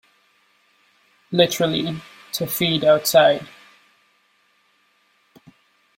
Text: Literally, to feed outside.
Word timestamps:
Literally, 1.31 2.01
to 2.33 2.47
feed 2.47 2.83
outside. 2.83 3.47